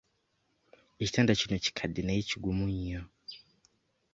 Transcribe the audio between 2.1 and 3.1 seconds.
kigumu nnyo.